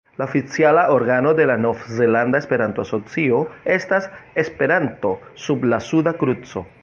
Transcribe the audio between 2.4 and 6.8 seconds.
Esperanto-Asocio estas "Esperanto sub la Suda Kruco".